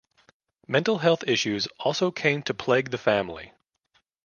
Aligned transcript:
Mental 0.67 0.97
health 0.97 1.23
issues 1.27 1.67
also 1.79 2.09
came 2.09 2.41
to 2.41 2.55
plague 2.55 2.89
the 2.89 2.97
family. 2.97 3.53